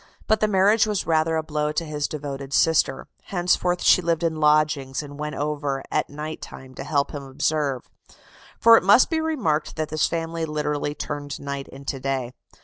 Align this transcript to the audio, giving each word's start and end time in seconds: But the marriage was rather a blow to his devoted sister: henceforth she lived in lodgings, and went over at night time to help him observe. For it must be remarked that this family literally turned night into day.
But 0.25 0.39
the 0.39 0.47
marriage 0.47 0.87
was 0.87 1.05
rather 1.05 1.35
a 1.35 1.43
blow 1.43 1.71
to 1.73 1.85
his 1.85 2.07
devoted 2.07 2.53
sister: 2.53 3.07
henceforth 3.25 3.83
she 3.83 4.01
lived 4.01 4.23
in 4.23 4.39
lodgings, 4.39 5.03
and 5.03 5.19
went 5.19 5.35
over 5.35 5.83
at 5.91 6.09
night 6.09 6.41
time 6.41 6.73
to 6.73 6.83
help 6.83 7.11
him 7.11 7.21
observe. 7.21 7.87
For 8.59 8.77
it 8.77 8.83
must 8.83 9.11
be 9.11 9.21
remarked 9.21 9.75
that 9.75 9.89
this 9.89 10.07
family 10.07 10.43
literally 10.45 10.95
turned 10.95 11.39
night 11.39 11.67
into 11.67 11.99
day. 11.99 12.33